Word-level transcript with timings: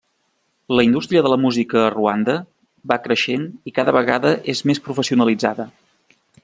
La 0.77 0.85
indústria 0.85 1.21
de 1.27 1.31
la 1.33 1.37
música 1.43 1.83
a 1.83 1.91
Ruanda 1.95 2.37
va 2.93 2.99
creixent 3.05 3.47
i 3.73 3.77
cada 3.79 3.97
vegada 4.01 4.35
és 4.55 4.67
més 4.71 4.87
professionalitzada. 4.89 5.71